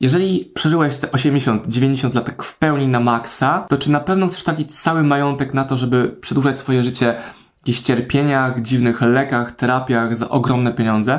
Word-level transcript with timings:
Jeżeli 0.00 0.44
przeżyłeś 0.54 0.96
te 0.96 1.06
80-90 1.06 2.14
lat 2.14 2.24
tak 2.24 2.42
w 2.42 2.58
pełni 2.58 2.88
na 2.88 3.00
maksa, 3.00 3.66
to 3.68 3.78
czy 3.78 3.90
na 3.90 4.00
pewno 4.00 4.28
chcesz 4.28 4.44
tracić 4.44 4.80
cały 4.80 5.02
majątek 5.02 5.54
na 5.54 5.64
to, 5.64 5.76
żeby 5.76 6.16
przedłużać 6.20 6.58
swoje 6.58 6.82
życie 6.82 7.14
w 7.54 7.58
jakichś 7.58 7.80
cierpieniach, 7.80 8.62
dziwnych 8.62 9.00
lekach, 9.00 9.52
terapiach 9.52 10.16
za 10.16 10.28
ogromne 10.28 10.72
pieniądze? 10.72 11.18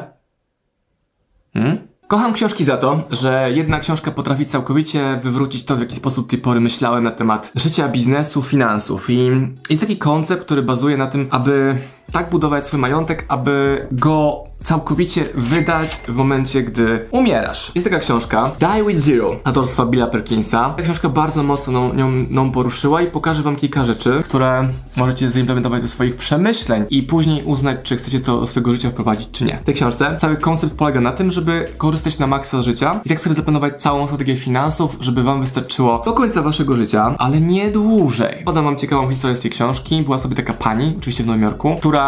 Hmm? 1.54 1.88
Kocham 2.08 2.34
książki 2.34 2.64
za 2.64 2.78
to, 2.78 3.04
że 3.12 3.50
jedna 3.54 3.80
książka 3.80 4.12
potrafi 4.12 4.46
całkowicie 4.46 5.20
wywrócić 5.24 5.66
to, 5.66 5.76
w 5.76 5.80
jaki 5.80 5.96
sposób 5.96 6.26
do 6.26 6.30
tej 6.30 6.40
pory 6.40 6.60
myślałem 6.60 7.04
na 7.04 7.12
temat 7.12 7.52
życia, 7.56 7.88
biznesu, 7.88 8.42
finansów. 8.42 9.10
I 9.10 9.32
jest 9.70 9.82
taki 9.82 9.98
koncept, 9.98 10.44
który 10.44 10.64
bazuje 10.64 10.98
na 10.98 11.08
tym, 11.08 11.28
aby 11.32 11.78
tak 12.12 12.30
budować 12.30 12.66
swój 12.66 12.80
majątek, 12.80 13.26
aby 13.28 13.88
go 13.92 14.44
całkowicie 14.64 15.26
wydać 15.36 15.90
w 16.08 16.16
momencie, 16.16 16.64
gdy 16.64 17.08
umierasz. 17.12 17.72
Jest 17.76 17.86
taka 17.86 18.00
książka 18.00 18.52
Die 18.60 18.84
with 18.88 19.00
Zero 19.00 19.36
autorstwa 19.44 19.86
Billa 19.86 20.08
Perkinsa. 20.08 20.74
Ta 20.78 20.84
książka 20.84 21.10
bardzo 21.10 21.44
mocno 21.44 21.94
nią, 21.94 22.12
nią 22.12 22.52
poruszyła 22.52 23.02
i 23.02 23.08
pokażę 23.08 23.44
wam 23.44 23.56
kilka 23.56 23.84
rzeczy, 23.86 24.22
które 24.24 24.68
możecie 24.96 25.32
zaimplementować 25.32 25.82
do 25.82 25.88
swoich 25.88 26.16
przemyśleń 26.16 26.86
i 26.90 27.04
później 27.04 27.44
uznać, 27.44 27.78
czy 27.84 27.96
chcecie 27.96 28.20
to 28.20 28.40
do 28.40 28.48
swojego 28.48 28.72
życia 28.72 28.90
wprowadzić, 28.90 29.30
czy 29.32 29.46
nie. 29.46 29.60
W 29.62 29.64
tej 29.64 29.76
książce 29.76 30.18
cały 30.20 30.38
koncept 30.38 30.74
polega 30.74 31.02
na 31.02 31.12
tym, 31.12 31.32
żeby 31.32 31.66
korzystać 31.78 32.20
na 32.20 32.28
maksa 32.28 32.62
życia 32.62 33.00
i 33.06 33.10
tak 33.10 33.22
sobie 33.22 33.36
zaplanować 33.36 33.82
całą 33.82 34.08
strategię 34.08 34.38
finansów, 34.38 34.98
żeby 35.00 35.24
wam 35.24 35.42
wystarczyło 35.42 36.04
do 36.06 36.14
końca 36.14 36.42
waszego 36.42 36.76
życia, 36.76 37.16
ale 37.18 37.42
nie 37.42 37.72
dłużej. 37.72 38.44
Podam 38.46 38.66
wam 38.66 38.76
ciekawą 38.76 39.10
historię 39.10 39.36
z 39.36 39.40
tej 39.40 39.52
książki. 39.52 40.04
Była 40.04 40.20
sobie 40.20 40.36
taka 40.36 40.54
pani, 40.54 40.96
oczywiście 40.98 41.24
w 41.24 41.28
Nowym 41.28 41.42
Jorku, 41.42 41.76
która 41.78 41.99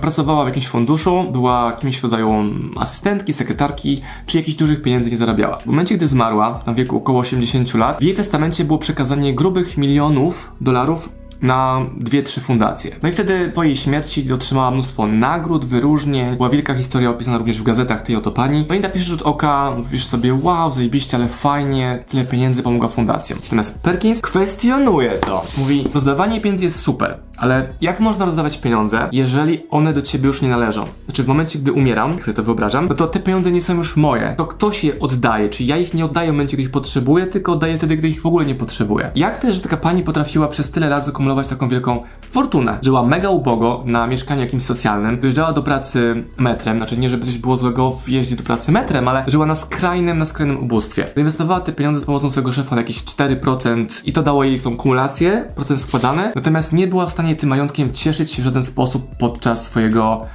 pracowała 0.00 0.44
w 0.44 0.46
jakimś 0.46 0.68
funduszu, 0.68 1.24
była 1.32 1.72
kimś 1.72 1.98
w 1.98 2.04
rodzaju 2.04 2.44
asystentki, 2.76 3.32
sekretarki, 3.32 4.00
czy 4.26 4.38
jakichś 4.38 4.56
dużych 4.56 4.82
pieniędzy 4.82 5.10
nie 5.10 5.16
zarabiała. 5.16 5.58
W 5.58 5.66
momencie, 5.66 5.96
gdy 5.96 6.06
zmarła, 6.06 6.62
na 6.66 6.74
wieku 6.74 6.96
około 6.96 7.20
80 7.20 7.74
lat, 7.74 7.98
w 7.98 8.02
jej 8.02 8.14
testamencie 8.14 8.64
było 8.64 8.78
przekazanie 8.78 9.34
grubych 9.34 9.76
milionów 9.76 10.52
dolarów 10.60 11.08
na 11.42 11.86
dwie, 11.96 12.22
trzy 12.22 12.40
fundacje. 12.40 12.96
No 13.02 13.08
i 13.08 13.12
wtedy 13.12 13.52
po 13.54 13.64
jej 13.64 13.76
śmierci 13.76 14.32
otrzymała 14.32 14.70
mnóstwo 14.70 15.06
nagród, 15.06 15.64
wyróżnień, 15.64 16.36
była 16.36 16.48
wielka 16.48 16.74
historia 16.74 17.10
opisana 17.10 17.38
również 17.38 17.58
w 17.58 17.62
gazetach 17.62 18.02
tej 18.02 18.16
oto 18.16 18.30
pani. 18.30 18.66
No 18.68 18.74
i 18.74 18.80
na 18.80 18.88
pierwszy 18.88 19.10
rzut 19.10 19.22
oka 19.22 19.72
mówisz 19.76 20.06
sobie, 20.06 20.34
wow, 20.34 20.72
zajebiście, 20.72 21.16
ale 21.16 21.28
fajnie, 21.28 22.04
tyle 22.08 22.24
pieniędzy 22.24 22.62
pomogła 22.62 22.88
fundacjom. 22.88 23.38
Natomiast 23.42 23.82
Perkins 23.82 24.20
kwestionuje 24.20 25.10
to. 25.10 25.42
Mówi, 25.58 25.84
rozdawanie 25.94 26.40
pieniędzy 26.40 26.64
jest 26.64 26.80
super, 26.80 27.18
ale 27.36 27.68
jak 27.80 28.00
można 28.00 28.24
rozdawać 28.24 28.58
pieniądze, 28.58 29.08
jeżeli 29.12 29.62
one 29.70 29.92
do 29.92 30.02
ciebie 30.02 30.26
już 30.26 30.42
nie 30.42 30.48
należą? 30.48 30.84
Znaczy 31.04 31.24
w 31.24 31.26
momencie, 31.26 31.58
gdy 31.58 31.72
umieram, 31.72 32.12
jak 32.12 32.20
sobie 32.20 32.34
to 32.34 32.42
wyobrażam, 32.42 32.86
no 32.88 32.94
to 32.94 33.06
te 33.06 33.20
pieniądze 33.20 33.52
nie 33.52 33.62
są 33.62 33.76
już 33.76 33.96
moje. 33.96 34.34
To 34.36 34.46
ktoś 34.46 34.84
je 34.84 35.00
oddaje, 35.00 35.48
czyli 35.48 35.68
ja 35.68 35.76
ich 35.76 35.94
nie 35.94 36.04
oddaję 36.04 36.28
w 36.28 36.32
momencie, 36.32 36.56
gdy 36.56 36.62
ich 36.62 36.70
potrzebuję, 36.70 37.26
tylko 37.26 37.52
oddaję 37.52 37.78
wtedy, 37.78 37.96
gdy 37.96 38.08
ich 38.08 38.22
w 38.22 38.26
ogóle 38.26 38.46
nie 38.46 38.54
potrzebuję. 38.54 39.10
Jak 39.14 39.38
też, 39.38 39.54
że 39.56 39.62
taka 39.62 39.76
pani 39.76 40.02
potrafiła 40.02 40.48
przez 40.48 40.70
tyle 40.70 40.88
lat 40.88 41.04
zakumulować 41.04 41.29
zakumulować 41.30 41.48
taką 41.48 41.68
wielką 41.68 42.02
fortunę. 42.22 42.78
Żyła 42.82 43.02
mega 43.02 43.30
ubogo 43.30 43.82
na 43.86 44.06
mieszkaniu 44.06 44.40
jakimś 44.40 44.62
socjalnym, 44.62 45.20
wyjeżdżała 45.20 45.52
do 45.52 45.62
pracy 45.62 46.24
metrem, 46.38 46.76
znaczy 46.76 46.98
nie, 46.98 47.10
żeby 47.10 47.26
coś 47.26 47.38
było 47.38 47.56
złego 47.56 47.90
w 47.90 48.08
jeździe 48.08 48.36
do 48.36 48.42
pracy 48.42 48.72
metrem, 48.72 49.08
ale 49.08 49.24
żyła 49.26 49.46
na 49.46 49.54
skrajnym, 49.54 50.18
na 50.18 50.24
skrajnym 50.24 50.62
ubóstwie. 50.62 51.08
Zainwestowała 51.14 51.60
te 51.60 51.72
pieniądze 51.72 52.00
z 52.00 52.04
pomocą 52.04 52.30
swojego 52.30 52.52
szefa 52.52 52.76
na 52.76 52.82
jakieś 52.82 53.04
4% 53.04 54.02
i 54.04 54.12
to 54.12 54.22
dało 54.22 54.44
jej 54.44 54.60
tą 54.60 54.76
kumulację, 54.76 55.44
procent 55.54 55.80
składany, 55.80 56.32
natomiast 56.34 56.72
nie 56.72 56.86
była 56.86 57.06
w 57.06 57.12
stanie 57.12 57.36
tym 57.36 57.48
majątkiem 57.48 57.92
cieszyć 57.92 58.32
się 58.32 58.42
w 58.42 58.44
żaden 58.44 58.64
sposób 58.64 59.16
podczas 59.18 59.64
swojego 59.64 60.26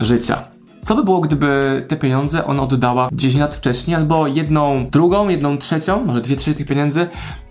życia. 0.00 0.44
Co 0.82 0.96
by 0.96 1.04
było, 1.04 1.20
gdyby 1.20 1.84
te 1.88 1.96
pieniądze 1.96 2.46
ona 2.46 2.62
oddała 2.62 3.08
10 3.12 3.40
lat 3.40 3.54
wcześniej, 3.54 3.96
albo 3.96 4.26
jedną 4.26 4.86
drugą, 4.90 5.28
jedną 5.28 5.58
trzecią, 5.58 6.04
może 6.04 6.20
dwie 6.20 6.36
trzecie 6.36 6.54
tych 6.54 6.66
pieniędzy 6.66 7.08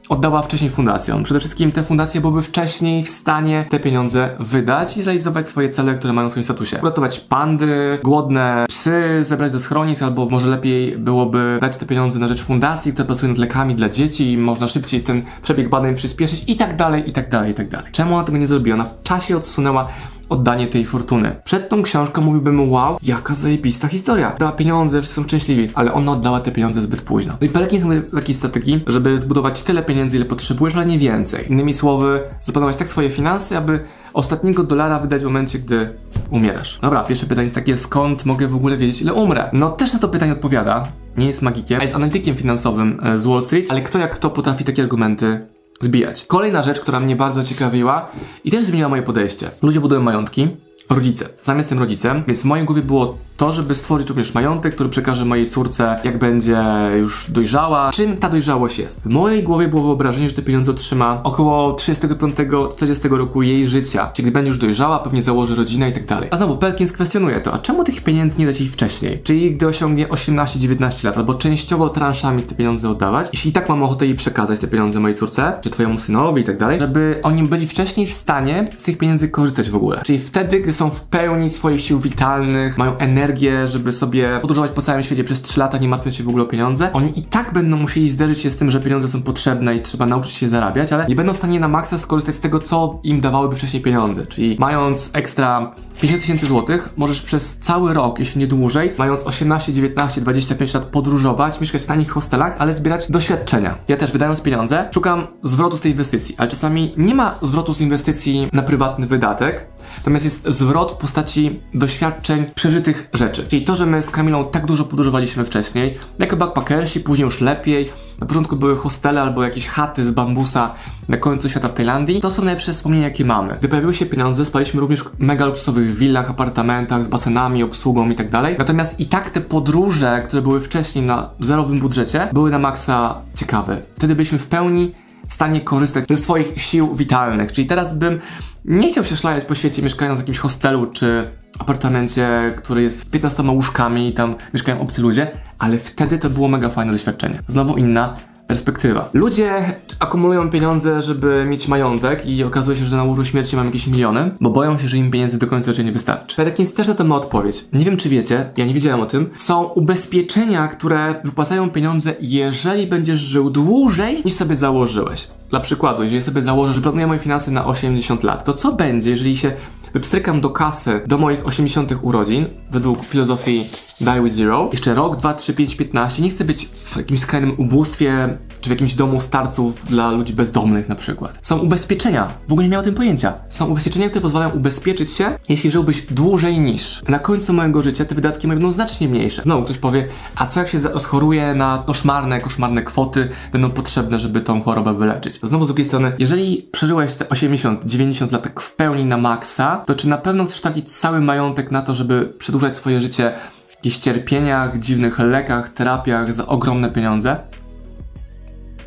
oddała 0.09 0.41
wcześniej 0.41 0.71
fundacjom. 0.71 1.23
Przede 1.23 1.39
wszystkim 1.39 1.71
te 1.71 1.83
fundacje 1.83 2.21
byłyby 2.21 2.41
wcześniej 2.41 3.03
w 3.03 3.09
stanie 3.09 3.65
te 3.69 3.79
pieniądze 3.79 4.29
wydać 4.39 4.97
i 4.97 5.03
zrealizować 5.03 5.47
swoje 5.47 5.69
cele, 5.69 5.95
które 5.95 6.13
mają 6.13 6.27
w 6.27 6.31
swoim 6.31 6.43
statusie. 6.43 6.79
Uratować 6.81 7.19
pandy, 7.19 7.99
głodne 8.03 8.65
psy, 8.69 9.23
zebrać 9.23 9.51
do 9.51 9.59
schronisk, 9.59 10.01
albo 10.01 10.25
może 10.25 10.49
lepiej 10.49 10.97
byłoby 10.97 11.57
dać 11.61 11.77
te 11.77 11.85
pieniądze 11.85 12.19
na 12.19 12.27
rzecz 12.27 12.41
fundacji, 12.41 12.93
które 12.93 13.05
pracują 13.05 13.29
nad 13.29 13.37
lekami 13.37 13.75
dla 13.75 13.89
dzieci 13.89 14.31
i 14.31 14.37
można 14.37 14.67
szybciej 14.67 15.01
ten 15.01 15.23
przebieg 15.41 15.69
badań 15.69 15.95
przyspieszyć 15.95 16.43
i 16.47 16.55
tak 16.55 16.75
dalej, 16.75 17.09
i 17.09 17.11
tak 17.11 17.29
dalej, 17.29 17.51
i 17.51 17.53
tak 17.53 17.69
dalej. 17.69 17.91
Czemu 17.91 18.15
ona 18.15 18.23
tego 18.23 18.37
nie 18.37 18.47
zrobiła? 18.47 18.75
Ona 18.75 18.85
w 18.85 19.03
czasie 19.03 19.37
odsunęła 19.37 19.87
oddanie 20.29 20.67
tej 20.67 20.85
fortuny. 20.85 21.35
Przed 21.43 21.69
tą 21.69 21.83
książką 21.83 22.21
mówiłbym, 22.21 22.71
wow, 22.71 22.97
jaka 23.03 23.35
zajebista 23.35 23.87
historia. 23.87 24.35
Dała 24.39 24.51
pieniądze, 24.51 25.01
wszyscy 25.01 25.15
są 25.15 25.23
szczęśliwi, 25.23 25.69
ale 25.73 25.93
ona 25.93 26.11
oddała 26.11 26.39
te 26.39 26.51
pieniądze 26.51 26.81
zbyt 26.81 27.01
późno. 27.01 27.33
No 27.41 27.47
i 27.47 27.49
Perkins 27.49 27.83
mówi 27.83 28.01
takiej 28.15 28.35
strategii, 28.35 28.83
żeby 28.87 29.19
zbudować 29.19 29.61
tyle 29.61 29.83
pieniędzy, 29.83 30.17
ile 30.17 30.25
potrzebujesz, 30.25 30.75
ale 30.75 30.85
nie 30.85 30.99
więcej. 30.99 31.51
Innymi 31.51 31.73
słowy, 31.73 32.19
zaplanować 32.41 32.77
tak 32.77 32.87
swoje 32.87 33.09
finanse, 33.09 33.57
aby 33.57 33.79
ostatniego 34.13 34.63
dolara 34.63 34.99
wydać 34.99 35.21
w 35.21 35.25
momencie, 35.25 35.59
gdy 35.59 35.89
umierasz. 36.29 36.79
Dobra, 36.81 37.03
pierwsze 37.03 37.25
pytanie 37.25 37.43
jest 37.43 37.55
takie, 37.55 37.77
skąd 37.77 38.25
mogę 38.25 38.47
w 38.47 38.55
ogóle 38.55 38.77
wiedzieć, 38.77 39.01
ile 39.01 39.13
umrę? 39.13 39.49
No 39.53 39.69
też 39.69 39.93
na 39.93 39.99
to 39.99 40.09
pytanie 40.09 40.31
odpowiada, 40.31 40.83
nie 41.17 41.27
jest 41.27 41.41
magikiem, 41.41 41.79
a 41.79 41.81
jest 41.81 41.95
analitykiem 41.95 42.35
finansowym 42.35 42.99
e, 43.03 43.17
z 43.17 43.25
Wall 43.25 43.41
Street, 43.41 43.65
ale 43.69 43.81
kto 43.81 43.99
jak 43.99 44.15
kto 44.15 44.29
potrafi 44.29 44.63
takie 44.63 44.83
argumenty 44.83 45.47
zbijać. 45.81 46.25
Kolejna 46.25 46.63
rzecz, 46.63 46.79
która 46.79 46.99
mnie 46.99 47.15
bardzo 47.15 47.43
ciekawiła 47.43 48.11
i 48.43 48.51
też 48.51 48.63
zmieniła 48.63 48.89
moje 48.89 49.03
podejście. 49.03 49.49
Ludzie 49.61 49.79
budują 49.79 50.01
majątki, 50.01 50.47
rodzice. 50.89 51.29
Sam 51.41 51.57
jestem 51.57 51.79
rodzicem, 51.79 52.23
więc 52.27 52.41
w 52.41 52.45
mojej 52.45 52.65
głowie 52.65 52.81
było 52.81 53.17
to, 53.37 53.53
żeby 53.53 53.75
stworzyć 53.75 54.09
również 54.09 54.33
majątek, 54.33 54.73
który 54.73 54.89
przekaże 54.89 55.25
mojej 55.25 55.49
córce, 55.49 55.95
jak 56.03 56.19
będzie 56.19 56.63
już 56.97 57.31
dojrzała. 57.31 57.91
Czym 57.91 58.17
ta 58.17 58.29
dojrzałość 58.29 58.79
jest? 58.79 59.01
W 59.01 59.05
mojej 59.05 59.43
głowie 59.43 59.67
było 59.67 59.83
wyobrażenie, 59.83 60.29
że 60.29 60.35
te 60.35 60.41
pieniądze 60.41 60.71
otrzyma 60.71 61.21
około 61.23 61.73
35-40 61.73 63.17
roku 63.17 63.41
jej 63.41 63.67
życia. 63.67 64.11
Czyli 64.13 64.25
gdy 64.25 64.31
będzie 64.31 64.49
już 64.49 64.59
dojrzała, 64.59 64.99
pewnie 64.99 65.21
założy 65.21 65.55
rodzinę 65.55 65.89
i 65.89 65.93
tak 65.93 66.05
dalej. 66.05 66.29
A 66.31 66.37
znowu 66.37 66.57
Perkins 66.57 66.91
kwestionuje 66.91 67.39
to, 67.39 67.53
a 67.53 67.59
czemu 67.59 67.83
tych 67.83 68.03
pieniędzy 68.03 68.39
nie 68.39 68.45
dać 68.45 68.59
jej 68.59 68.69
wcześniej? 68.69 69.19
Czyli 69.23 69.51
gdy 69.51 69.67
osiągnie 69.67 70.07
18-19 70.07 71.05
lat, 71.05 71.17
albo 71.17 71.33
częściowo 71.33 71.89
transzami 71.89 72.43
te 72.43 72.55
pieniądze 72.55 72.89
oddawać, 72.89 73.27
jeśli 73.33 73.49
i 73.49 73.53
tak 73.53 73.69
mam 73.69 73.83
ochotę 73.83 74.05
jej 74.05 74.15
przekazać 74.15 74.59
te 74.59 74.67
pieniądze 74.67 74.99
mojej 74.99 75.17
córce, 75.17 75.53
czy 75.61 75.69
twojemu 75.69 75.97
synowi 75.97 76.41
i 76.41 76.45
tak 76.45 76.57
dalej, 76.57 76.79
żeby 76.79 77.19
oni 77.23 77.43
byli 77.43 77.67
wcześniej 77.67 78.07
w 78.07 78.13
stanie 78.13 78.67
z 78.77 78.83
tych 78.83 78.97
pieniędzy 78.97 79.29
korzystać 79.29 79.69
w 79.69 79.75
ogóle. 79.75 80.01
Czyli 80.03 80.19
wtedy, 80.19 80.59
gdy 80.59 80.73
są 80.77 80.89
w 80.89 81.01
pełni 81.01 81.49
swoich 81.49 81.81
sił 81.81 81.99
witalnych, 81.99 82.77
mają 82.77 82.97
energię, 82.97 83.67
żeby 83.67 83.91
sobie 83.91 84.39
podróżować 84.41 84.71
po 84.71 84.81
całym 84.81 85.03
świecie 85.03 85.23
przez 85.23 85.41
3 85.41 85.59
lata, 85.59 85.77
nie 85.77 85.87
martwiąc 85.87 86.15
się 86.15 86.23
w 86.23 86.27
ogóle 86.27 86.43
o 86.43 86.47
pieniądze, 86.47 86.93
oni 86.93 87.19
i 87.19 87.23
tak 87.23 87.53
będą 87.53 87.77
musieli 87.77 88.09
zderzyć 88.09 88.39
się 88.39 88.51
z 88.51 88.57
tym, 88.57 88.71
że 88.71 88.79
pieniądze 88.79 89.07
są 89.07 89.21
potrzebne 89.21 89.75
i 89.75 89.81
trzeba 89.81 90.05
nauczyć 90.05 90.33
się 90.33 90.49
zarabiać, 90.49 90.93
ale 90.93 91.05
nie 91.05 91.15
będą 91.15 91.33
w 91.33 91.37
stanie 91.37 91.59
na 91.59 91.67
maksa 91.67 91.97
skorzystać 91.97 92.35
z 92.35 92.39
tego, 92.39 92.59
co 92.59 92.99
im 93.03 93.21
dawałyby 93.21 93.55
wcześniej 93.55 93.81
pieniądze. 93.81 94.25
Czyli 94.25 94.55
mając 94.59 95.09
ekstra 95.13 95.75
50 96.01 96.21
tysięcy 96.21 96.45
złotych, 96.45 96.89
możesz 96.97 97.21
przez 97.21 97.57
cały 97.57 97.93
rok, 97.93 98.19
jeśli 98.19 98.39
nie 98.39 98.47
dłużej, 98.47 98.93
mając 98.97 99.23
18, 99.23 99.73
19, 99.73 100.21
25 100.21 100.73
lat 100.73 100.83
podróżować, 100.83 101.61
mieszkać 101.61 101.83
w 101.83 101.85
tanich 101.85 102.09
hostelach, 102.09 102.55
ale 102.59 102.73
zbierać 102.73 103.11
doświadczenia. 103.11 103.77
Ja 103.87 103.97
też 103.97 104.11
wydając 104.11 104.41
pieniądze, 104.41 104.89
szukam 104.93 105.27
zwrotu 105.43 105.77
z 105.77 105.81
tej 105.81 105.91
inwestycji, 105.91 106.35
ale 106.37 106.47
czasami 106.47 106.93
nie 106.97 107.15
ma 107.15 107.35
zwrotu 107.41 107.73
z 107.73 107.81
inwestycji 107.81 108.49
na 108.53 108.61
prywatny 108.61 109.07
wydatek, 109.07 109.67
natomiast 109.97 110.25
jest 110.25 110.47
zwrot 110.47 110.91
w 110.91 110.95
postaci 110.95 111.59
doświadczeń, 111.73 112.45
przeżytych 112.55 113.09
rzeczy. 113.13 113.47
Czyli 113.47 113.65
to, 113.65 113.75
że 113.75 113.85
my 113.85 114.03
z 114.03 114.09
Kamilą 114.09 114.45
tak 114.45 114.65
dużo 114.65 114.83
podróżowaliśmy 114.85 115.45
wcześniej, 115.45 115.97
jako 116.19 116.37
backpackersi, 116.37 116.99
później 116.99 117.23
już 117.23 117.41
lepiej, 117.41 117.89
na 118.19 118.27
początku 118.27 118.55
były 118.55 118.77
hostele 118.77 119.21
albo 119.21 119.43
jakieś 119.43 119.67
chaty 119.67 120.05
z 120.05 120.11
bambusa 120.11 120.73
na 121.07 121.17
końcu 121.17 121.49
świata 121.49 121.67
w 121.67 121.73
Tajlandii. 121.73 122.21
To 122.21 122.31
są 122.31 122.43
najlepsze 122.43 122.73
wspomnienia, 122.73 123.05
jakie 123.05 123.25
mamy. 123.25 123.55
Gdy 123.59 123.67
pojawiły 123.67 123.93
się 123.93 124.05
pieniądze, 124.05 124.45
spaliśmy 124.45 124.79
również 124.79 125.03
w 125.03 125.19
mega 125.19 125.45
luksusowych 125.45 125.95
willach, 125.95 126.29
apartamentach 126.29 127.03
z 127.03 127.07
basenami, 127.07 127.63
obsługą 127.63 128.09
i 128.09 128.15
tak. 128.15 128.27
Natomiast 128.57 128.99
i 128.99 129.05
tak 129.05 129.29
te 129.29 129.41
podróże, 129.41 130.21
które 130.25 130.41
były 130.41 130.59
wcześniej 130.59 131.05
na 131.05 131.29
zerowym 131.39 131.79
budżecie, 131.79 132.27
były 132.33 132.51
na 132.51 132.59
maksa 132.59 133.21
ciekawe. 133.35 133.81
Wtedy 133.95 134.15
byliśmy 134.15 134.39
w 134.39 134.47
pełni 134.47 134.91
w 135.27 135.33
stanie 135.33 135.61
korzystać 135.61 136.05
ze 136.09 136.17
swoich 136.17 136.61
sił 136.61 136.95
witalnych. 136.95 137.51
Czyli 137.51 137.67
teraz 137.67 137.93
bym 137.93 138.19
nie 138.65 138.91
chciał 138.91 139.05
się 139.05 139.15
szlajać 139.15 139.45
po 139.45 139.55
świecie 139.55 139.81
mieszkając 139.81 140.19
w 140.19 140.23
jakimś 140.23 140.37
hostelu 140.37 140.87
czy 140.87 141.29
apartamencie, 141.59 142.53
który 142.57 142.83
jest 142.83 142.99
z 142.99 143.05
15 143.05 143.43
łóżkami 143.43 144.07
i 144.07 144.13
tam 144.13 144.35
mieszkają 144.53 144.81
obcy 144.81 145.01
ludzie, 145.01 145.31
ale 145.59 145.77
wtedy 145.77 146.17
to 146.17 146.29
było 146.29 146.47
mega 146.47 146.69
fajne 146.69 146.91
doświadczenie. 146.91 147.43
Znowu 147.47 147.77
inna 147.77 148.17
perspektywa. 148.47 149.09
Ludzie 149.13 149.73
akumulują 149.99 150.49
pieniądze, 150.49 151.01
żeby 151.01 151.45
mieć 151.49 151.67
majątek 151.67 152.25
i 152.25 152.43
okazuje 152.43 152.77
się, 152.77 152.85
że 152.85 152.95
na 152.95 153.03
łożu 153.03 153.25
śmierci 153.25 153.55
mam 153.55 153.65
jakieś 153.65 153.87
miliony, 153.87 154.31
bo 154.41 154.49
boją 154.49 154.77
się, 154.77 154.87
że 154.87 154.97
im 154.97 155.11
pieniędzy 155.11 155.37
do 155.37 155.47
końca 155.47 155.71
życia 155.71 155.83
nie 155.83 155.91
wystarczy. 155.91 156.35
Perkins 156.35 156.73
też 156.73 156.87
na 156.87 156.93
to 156.93 157.03
ma 157.03 157.15
odpowiedź. 157.15 157.65
Nie 157.73 157.85
wiem, 157.85 157.97
czy 157.97 158.09
wiecie, 158.09 158.49
ja 158.57 158.65
nie 158.65 158.73
wiedziałem 158.73 158.99
o 158.99 159.05
tym. 159.05 159.29
Są 159.35 159.63
ubezpieczenia, 159.63 160.67
które 160.67 161.15
wypłacają 161.23 161.69
pieniądze, 161.69 162.15
jeżeli 162.21 162.87
będziesz 162.87 163.19
żył 163.19 163.49
dłużej 163.49 164.21
niż 164.25 164.33
sobie 164.33 164.55
założyłeś. 164.55 165.27
Dla 165.49 165.59
przykładu, 165.59 166.03
jeżeli 166.03 166.21
sobie 166.21 166.41
założę, 166.41 166.73
że 166.73 166.81
planuję 166.81 167.07
moje 167.07 167.19
finanse 167.19 167.51
na 167.51 167.65
80 167.65 168.23
lat, 168.23 168.43
to 168.43 168.53
co 168.53 168.73
będzie, 168.73 169.09
jeżeli 169.09 169.37
się 169.37 169.51
wypstrykam 169.93 170.41
do 170.41 170.49
kasy 170.49 171.01
do 171.07 171.17
moich 171.17 171.47
80 171.47 171.91
urodzin, 172.01 172.45
według 172.71 173.05
filozofii 173.05 173.69
Die 174.01 174.21
with 174.23 174.35
Zero, 174.35 174.69
jeszcze 174.71 174.93
rok, 174.93 175.15
2, 175.15 175.33
3, 175.33 175.53
5, 175.53 175.75
15, 175.75 176.23
nie 176.23 176.29
chcę 176.29 176.45
być 176.45 176.65
w 176.65 176.97
jakimś 176.97 177.19
skrajnym 177.19 177.53
ubóstwie, 177.57 178.37
czy 178.61 178.69
w 178.69 178.71
jakimś 178.71 178.95
domu 178.95 179.21
starców 179.21 179.85
dla 179.85 180.11
ludzi 180.11 180.33
bezdomnych 180.33 180.89
na 180.89 180.95
przykład. 180.95 181.39
Są 181.41 181.59
ubezpieczenia, 181.59 182.27
w 182.47 182.51
ogóle 182.51 182.67
nie 182.67 182.71
miałem 182.71 182.83
o 182.83 182.85
tym 182.85 182.95
pojęcia. 182.95 183.33
Są 183.49 183.67
ubezpieczenia, 183.67 184.09
które 184.09 184.21
pozwalają 184.21 184.51
ubezpieczyć 184.51 185.11
się, 185.11 185.37
jeśli 185.49 185.71
żyłbyś 185.71 186.01
dłużej 186.01 186.59
niż. 186.59 187.03
Na 187.07 187.19
końcu 187.19 187.53
mojego 187.53 187.81
życia 187.81 188.05
te 188.05 188.15
wydatki 188.15 188.47
będą 188.47 188.71
znacznie 188.71 189.07
mniejsze. 189.07 189.41
Znowu 189.41 189.63
ktoś 189.63 189.77
powie, 189.77 190.07
a 190.35 190.45
co 190.45 190.59
jak 190.59 190.69
się 190.69 190.79
rozchoruje 190.79 191.55
na 191.55 191.83
koszmarne, 191.85 192.41
koszmarne 192.41 192.83
kwoty 192.83 193.29
będą 193.51 193.69
potrzebne, 193.69 194.19
żeby 194.19 194.41
tą 194.41 194.61
chorobę 194.61 194.93
wyleczyć. 194.93 195.36
Znowu 195.43 195.65
z 195.65 195.67
drugiej 195.67 195.85
strony, 195.85 196.11
jeżeli 196.19 196.69
przeżyłeś 196.71 197.13
te 197.13 197.29
80, 197.29 197.85
90 197.85 198.31
lat 198.31 198.49
w 198.59 198.75
pełni 198.75 199.05
na 199.05 199.17
maksa, 199.17 199.83
to 199.85 199.95
czy 199.95 200.09
na 200.09 200.17
pewno 200.17 200.45
chcesz 200.45 200.61
tracić 200.61 200.97
cały 200.97 201.21
majątek 201.21 201.71
na 201.71 201.81
to, 201.81 201.95
żeby 201.95 202.33
przedłużać 202.39 202.75
swoje 202.75 203.01
życie 203.01 203.33
w 203.67 203.75
jakichś 203.75 203.97
cierpieniach, 203.97 204.79
dziwnych 204.79 205.19
lekach, 205.19 205.69
terapiach 205.69 206.33
za 206.33 206.45
ogromne 206.45 206.89
pieniądze? 206.89 207.39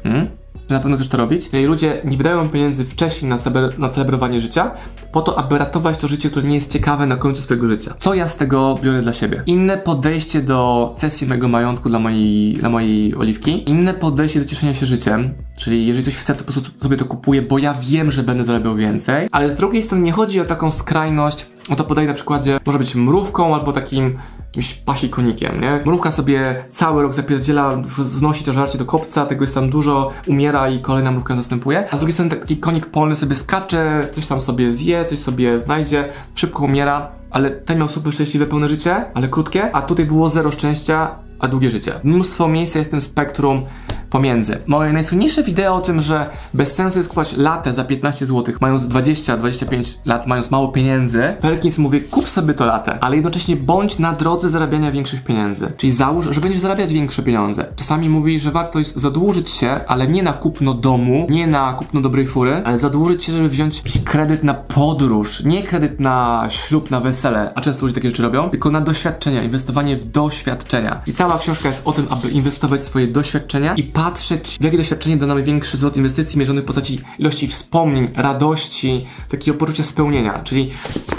Hmm? 0.03 0.29
Czy 0.67 0.75
na 0.75 0.81
pewno 0.81 0.97
chcesz 0.97 1.09
to 1.09 1.17
robić? 1.17 1.45
Jeżeli 1.45 1.67
ludzie 1.67 2.01
nie 2.05 2.17
wydają 2.17 2.49
pieniędzy 2.49 2.85
wcześniej 2.85 3.29
na, 3.29 3.37
na 3.79 3.89
celebrowanie 3.89 4.41
życia, 4.41 4.71
po 5.13 5.23
to, 5.23 5.39
aby 5.39 5.59
ratować 5.59 5.99
to 5.99 6.09
życie, 6.09 6.31
które 6.31 6.47
nie 6.47 6.55
jest 6.55 6.73
ciekawe 6.73 7.07
na 7.07 7.17
końcu 7.17 7.43
swojego 7.43 7.69
życia. 7.69 7.95
Co 7.99 8.15
ja 8.15 8.29
z 8.29 8.37
tego 8.37 8.79
biorę 8.83 9.03
dla 9.03 9.13
siebie? 9.13 9.43
Inne 9.47 9.79
podejście 9.79 10.43
do 10.43 10.93
cesji 10.97 11.27
mojego 11.27 11.49
majątku 11.49 11.89
dla 11.89 11.99
mojej, 11.99 12.53
dla 12.55 12.69
mojej 12.69 13.15
oliwki, 13.15 13.71
inne 13.71 13.95
podejście 13.95 14.41
do 14.41 14.47
cieszenia 14.47 14.75
się 14.75 14.87
życiem, 14.87 15.35
czyli 15.59 15.87
jeżeli 15.87 16.05
coś 16.05 16.17
chcę, 16.17 16.35
to 16.35 16.45
po 16.45 16.53
prostu 16.53 16.83
sobie 16.83 16.97
to 16.97 17.05
kupuję, 17.05 17.43
bo 17.43 17.59
ja 17.59 17.75
wiem, 17.75 18.13
że 18.13 18.23
będę 18.23 18.45
zarabiał 18.45 18.75
więcej, 18.77 19.29
ale 19.33 19.51
z 19.51 19.55
drugiej 19.55 19.83
strony 19.83 20.05
nie 20.05 20.13
chodzi 20.13 20.41
o 20.41 20.45
taką 20.45 20.71
skrajność, 20.71 21.47
o 21.71 21.77
to 21.77 21.85
podaję 21.85 22.09
na 22.09 22.15
przykładzie, 22.15 22.61
może 22.67 22.79
być 22.79 22.95
mrówką 22.95 23.55
albo 23.55 23.73
takim 23.73 24.19
jakimś 24.47 24.75
pasikonikiem, 24.75 25.61
nie? 25.61 25.81
Mrówka 25.87 26.11
sobie 26.11 26.65
cały 26.71 27.03
rok 27.03 27.15
zapierdziela, 27.15 27.83
znosi 28.05 28.45
to 28.45 28.53
żarcie 28.53 28.79
do 28.79 28.85
kopca, 28.85 29.27
tego 29.27 29.45
jest 29.45 29.55
tam 29.55 29.71
dużo, 29.71 30.11
umiera 30.27 30.69
i 30.69 30.81
kolejna 30.81 31.11
mrówka 31.11 31.37
zastępuje, 31.37 31.89
a 31.91 31.97
z 31.97 32.01
drugiej 32.01 32.13
strony 32.13 32.31
taki 32.31 32.57
konik 32.57 32.87
polny 32.87 33.17
sobie 33.17 33.37
skacze, 33.37 34.09
coś 34.13 34.27
tam 34.27 34.41
sobie 34.41 34.73
zje, 34.73 35.00
coś 35.05 35.19
sobie 35.19 35.61
znajdzie, 35.61 36.09
szybko 36.35 36.65
umiera, 36.65 37.09
ale 37.31 37.51
ten 37.51 37.79
miał 37.79 37.89
super 37.89 38.13
szczęśliwe, 38.13 38.47
pełne 38.47 38.69
życie, 38.69 39.05
ale 39.15 39.29
krótkie, 39.29 39.77
a 39.77 39.83
tutaj 39.83 40.07
było 40.07 40.31
zero 40.31 40.51
szczęścia, 40.51 41.11
a 41.39 41.49
długie 41.49 41.71
życie. 41.71 41.93
Mnóstwo 42.05 42.49
miejsca 42.49 42.79
jest 42.79 42.91
w 42.91 42.91
tym 42.91 43.01
spektrum 43.01 43.63
pomiędzy. 44.11 44.59
Moje 44.67 44.93
najsłynniejsze 44.93 45.43
wideo 45.43 45.75
o 45.75 45.81
tym, 45.81 46.01
że 46.01 46.31
bez 46.55 46.75
sensu 46.75 46.99
jest 46.99 47.09
kupować 47.09 47.37
latę 47.37 47.73
za 47.73 47.85
15 47.85 48.27
zł, 48.27 48.55
mając 48.61 48.87
20-25 48.87 49.99
lat, 50.05 50.27
mając 50.27 50.51
mało 50.51 50.69
pieniędzy, 50.69 51.37
Perkins 51.41 51.79
mówi, 51.79 52.01
kup 52.01 52.29
sobie 52.29 52.55
to 52.55 52.67
latę, 52.67 52.99
ale 53.01 53.17
jednocześnie 53.17 53.57
bądź 53.57 53.99
na 53.99 54.13
drodze 54.13 54.51
zarabiania 54.51 54.93
większych 54.93 55.25
pieniędzy. 55.25 55.73
Czyli 55.77 55.93
załóż, 55.93 56.27
że 56.31 56.41
będziesz 56.41 56.61
zarabiać 56.61 56.93
większe 56.93 57.23
pieniądze. 57.23 57.67
Czasami 57.77 58.09
mówi, 58.09 58.41
że 58.41 58.51
warto 58.51 58.79
jest 58.79 58.97
zadłużyć 58.97 59.51
się, 59.51 59.81
ale 59.87 60.09
nie 60.09 60.23
na 60.23 60.33
kupno 60.33 60.75
domu, 60.75 61.27
nie 61.31 61.47
na 61.47 61.73
kupno 61.73 62.01
dobrej 62.01 62.27
fury, 62.27 62.63
ale 62.65 62.79
zadłużyć 62.79 63.25
się, 63.25 63.33
żeby 63.33 63.49
wziąć 63.49 63.77
jakiś 63.77 64.05
kredyt 64.05 64.45
na 64.45 64.55
podróż, 64.55 65.45
nie 65.45 65.63
kredyt 65.63 66.01
na 66.01 66.47
ślub, 66.49 66.91
na 66.91 67.01
wesele, 67.01 67.53
a 67.55 67.61
często 67.61 67.87
ludzie 67.87 67.95
takie 67.95 68.11
rzeczy 68.11 68.23
robią, 68.23 68.51
tylko 68.51 68.71
na 68.71 68.81
doświadczenia, 68.81 69.43
inwestowanie 69.43 69.97
w 69.97 70.11
doświadczenia. 70.11 71.01
I 71.07 71.13
cała 71.13 71.39
książka 71.39 71.69
jest 71.69 71.83
o 71.85 71.93
tym, 71.93 72.07
aby 72.11 72.29
inwestować 72.29 72.85
swoje 72.85 73.07
doświadczenia 73.07 73.75
i 73.75 73.83
patrzeć, 74.05 74.57
w 74.61 74.65
jakie 74.65 74.77
doświadczenie 74.77 75.17
da 75.17 75.27
nam 75.27 75.43
większy 75.43 75.77
zwrot 75.77 75.97
inwestycji 75.97 76.39
mierzony 76.39 76.63
w 76.63 76.65
postaci 76.65 77.01
ilości 77.19 77.49
wspomnień, 77.49 78.09
radości, 78.17 79.07
takiego 79.29 79.59
poczucia 79.59 79.83
spełnienia. 79.83 80.39
Czyli 80.45 80.71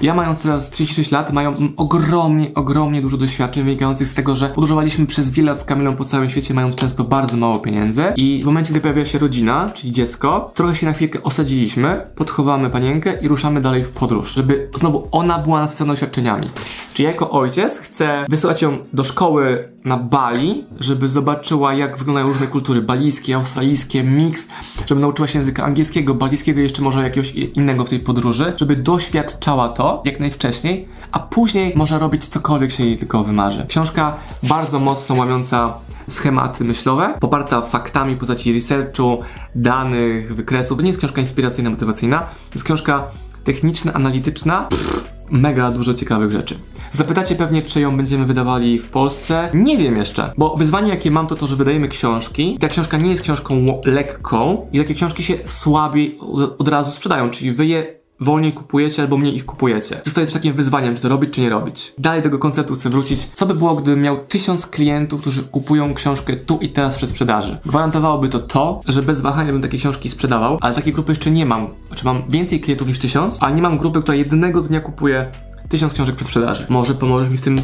ja 0.02 0.14
mając 0.14 0.42
teraz 0.42 0.70
36 0.70 1.12
lat, 1.12 1.34
mają 1.34 1.56
ogromnie, 1.78 2.54
ogromnie 2.56 3.02
dużo 3.02 3.18
doświadczeń 3.18 3.64
wynikających 3.64 4.08
z 4.08 4.14
tego, 4.14 4.36
że 4.36 4.50
podróżowaliśmy 4.50 5.06
przez 5.06 5.32
wiele 5.32 5.52
lat 5.52 5.62
z 5.62 5.64
Kamilą 5.64 5.96
po 5.96 6.04
całym 6.04 6.30
świecie, 6.30 6.54
mając 6.54 6.76
często 6.76 7.04
bardzo 7.04 7.38
mało 7.38 7.60
pieniędzy 7.60 8.04
i 8.16 8.40
w 8.44 8.46
momencie, 8.46 8.72
gdy 8.72 8.82
pojawia 8.82 9.06
się 9.06 9.20
rodzina, 9.20 9.70
czyli 9.70 9.94
dziecko, 9.94 10.52
trochę 10.56 10.76
się 10.76 10.86
na 10.86 10.94
chwilkę 10.94 11.24
osadziliśmy, 11.24 12.08
podchowamy 12.16 12.70
panienkę 12.70 13.14
i 13.22 13.28
ruszamy 13.28 13.62
dalej 13.62 13.84
w 13.84 13.90
podróż, 13.90 14.34
żeby 14.34 14.70
znowu 14.76 15.08
ona 15.12 15.40
była 15.40 15.60
nasycona 15.60 15.94
doświadczeniami. 15.94 16.50
Czyli 16.94 17.08
jako 17.08 17.32
ojciec 17.32 17.80
chcę 17.80 18.26
wysyłać 18.30 18.62
ją 18.62 18.78
do 18.94 19.04
szkoły 19.04 19.72
na 19.86 19.98
Bali, 19.98 20.66
żeby 20.80 21.08
zobaczyła, 21.08 21.74
jak 21.74 21.98
wyglądają 21.98 22.28
różne 22.28 22.48
kultury 22.48 22.71
balijskie, 22.80 23.36
australijskie, 23.36 24.04
mix, 24.04 24.48
żeby 24.86 25.02
nauczyła 25.02 25.28
się 25.28 25.40
języka 25.40 25.64
angielskiego, 25.64 26.16
balijskiego 26.16 26.60
jeszcze 26.62 26.82
może 26.82 27.04
jakiegoś 27.04 27.32
innego 27.32 27.86
w 27.86 27.90
tej 27.90 28.00
podróży, 28.00 28.54
żeby 28.58 28.76
doświadczała 28.76 29.70
to 29.70 30.02
jak 30.06 30.20
najwcześniej, 30.20 30.88
a 31.12 31.20
później 31.20 31.74
może 31.76 32.00
robić 32.00 32.28
cokolwiek 32.28 32.72
się 32.72 32.86
jej 32.86 32.98
tylko 32.98 33.24
wymarzy. 33.24 33.66
Książka 33.68 34.16
bardzo 34.44 34.80
mocno 34.80 35.16
łamiąca 35.16 35.74
schematy 36.10 36.64
myślowe, 36.64 37.14
poparta 37.20 37.62
faktami 37.62 38.16
w 38.16 38.18
postaci 38.18 38.54
researchu, 38.54 39.20
danych, 39.56 40.36
wykresów. 40.36 40.80
Nie 40.80 40.88
jest 40.88 41.00
książka 41.00 41.22
inspiracyjna, 41.22 41.70
motywacyjna, 41.70 42.26
jest 42.54 42.66
książka 42.66 43.08
techniczna, 43.44 43.94
analityczna. 43.94 44.68
Pff, 44.70 45.11
mega 45.32 45.72
dużo 45.72 45.94
ciekawych 45.94 46.32
rzeczy. 46.32 46.56
Zapytacie 46.92 47.36
pewnie, 47.36 47.62
czy 47.62 47.82
ją 47.82 47.98
będziemy 47.98 48.26
wydawali 48.26 48.80
w 48.80 48.90
Polsce. 48.90 49.50
Nie 49.54 49.78
wiem 49.78 49.98
jeszcze, 49.98 50.34
bo 50.38 50.56
wyzwanie 50.56 50.90
jakie 50.90 51.12
mam 51.12 51.28
to 51.28 51.36
to, 51.36 51.48
że 51.48 51.56
wydajemy 51.56 51.88
książki. 51.88 52.58
Ta 52.60 52.68
książka 52.68 52.98
nie 52.98 53.10
jest 53.10 53.22
książką 53.22 53.82
lekką 53.86 54.68
i 54.74 54.80
takie 54.80 54.94
książki 54.94 55.24
się 55.24 55.34
słabiej 55.46 56.18
od 56.58 56.68
razu 56.68 56.92
sprzedają, 56.92 57.30
czyli 57.30 57.52
wy 57.52 57.66
je 57.66 58.01
wolniej 58.22 58.54
kupujecie 58.54 59.02
albo 59.02 59.18
mniej 59.18 59.36
ich 59.36 59.46
kupujecie. 59.46 60.02
Zostaje 60.06 60.28
też 60.28 60.34
takim 60.34 60.54
wyzwaniem, 60.54 60.96
czy 60.96 61.02
to 61.02 61.10
robić, 61.10 61.34
czy 61.34 61.42
nie 61.42 61.50
robić. 61.50 61.94
Dalej 61.98 62.22
tego 62.22 62.40
konceptu 62.40 62.76
chcę 62.76 62.90
wrócić. 62.90 63.26
Co 63.34 63.46
by 63.46 63.56
było, 63.56 63.76
gdybym 63.76 64.02
miał 64.02 64.18
tysiąc 64.18 64.68
klientów, 64.68 65.22
którzy 65.22 65.44
kupują 65.44 65.94
książkę 65.94 66.36
tu 66.36 66.58
i 66.58 66.70
teraz 66.70 66.98
przez 66.98 67.10
sprzedaży? 67.10 67.58
Gwarantowałoby 67.66 68.30
to 68.30 68.40
to, 68.40 68.80
że 68.88 69.04
bez 69.04 69.22
wahania 69.22 69.52
bym 69.52 69.62
takie 69.62 69.78
książki 69.78 70.10
sprzedawał, 70.10 70.58
ale 70.62 70.76
takiej 70.76 70.94
grupy 70.94 71.12
jeszcze 71.12 71.32
nie 71.32 71.46
mam. 71.46 71.68
Znaczy 71.88 72.06
mam 72.06 72.24
więcej 72.30 72.62
klientów 72.62 72.88
niż 72.88 73.00
tysiąc, 73.00 73.38
a 73.40 73.50
nie 73.50 73.62
mam 73.62 73.78
grupy, 73.78 74.02
która 74.02 74.16
jednego 74.16 74.62
dnia 74.62 74.82
kupuje 74.82 75.32
tysiąc 75.70 75.94
książek 75.94 76.16
przez 76.16 76.28
sprzedaży. 76.28 76.66
Może 76.70 76.94
pomożesz 76.96 77.30
mi 77.30 77.38
w 77.38 77.42
tym 77.42 77.58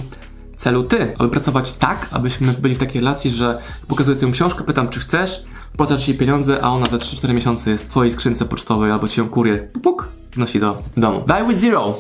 celu 0.55 0.83
ty, 0.83 1.15
aby 1.17 1.29
pracować 1.29 1.73
tak, 1.73 2.09
abyśmy 2.11 2.53
byli 2.53 2.75
w 2.75 2.77
takiej 2.77 3.01
relacji, 3.01 3.31
że 3.31 3.61
pokazuję 3.87 4.17
tę 4.17 4.31
książkę, 4.31 4.63
pytam, 4.63 4.89
czy 4.89 4.99
chcesz, 4.99 5.43
płacasz 5.77 6.07
jej 6.07 6.17
pieniądze, 6.17 6.61
a 6.61 6.69
ona 6.69 6.85
za 6.85 6.97
3-4 6.97 7.33
miesiące 7.33 7.69
jest 7.71 7.85
w 7.85 7.89
twojej 7.89 8.11
skrzynce 8.11 8.45
pocztowej 8.45 8.91
albo 8.91 9.07
ci 9.07 9.19
ją 9.19 9.29
kurier 9.29 9.71
puk, 9.83 10.09
wnosi 10.37 10.59
do 10.59 10.77
domu. 10.95 11.23
Die 11.27 11.43
with 11.43 11.57
Zero. 11.59 11.95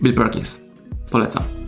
Bill 0.00 0.14
Perkins. 0.14 0.60
Polecam. 1.10 1.59